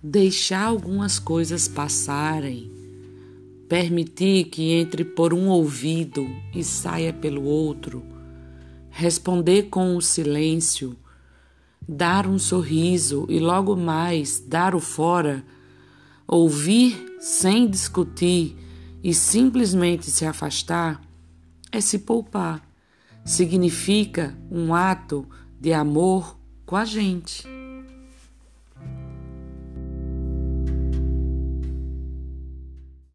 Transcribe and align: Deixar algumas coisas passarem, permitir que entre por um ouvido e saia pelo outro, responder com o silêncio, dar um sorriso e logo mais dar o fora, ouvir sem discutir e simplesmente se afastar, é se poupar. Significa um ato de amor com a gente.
Deixar 0.00 0.62
algumas 0.62 1.18
coisas 1.18 1.66
passarem, 1.66 2.70
permitir 3.68 4.44
que 4.44 4.70
entre 4.74 5.04
por 5.04 5.34
um 5.34 5.48
ouvido 5.48 6.24
e 6.54 6.62
saia 6.62 7.12
pelo 7.12 7.42
outro, 7.42 8.04
responder 8.90 9.64
com 9.64 9.96
o 9.96 10.00
silêncio, 10.00 10.96
dar 11.88 12.28
um 12.28 12.38
sorriso 12.38 13.26
e 13.28 13.40
logo 13.40 13.74
mais 13.74 14.38
dar 14.38 14.72
o 14.72 14.80
fora, 14.80 15.44
ouvir 16.28 17.16
sem 17.18 17.68
discutir 17.68 18.56
e 19.02 19.12
simplesmente 19.12 20.12
se 20.12 20.24
afastar, 20.24 21.02
é 21.72 21.80
se 21.80 21.98
poupar. 21.98 22.62
Significa 23.24 24.38
um 24.48 24.72
ato 24.72 25.26
de 25.60 25.72
amor 25.72 26.38
com 26.64 26.76
a 26.76 26.84
gente. 26.84 27.57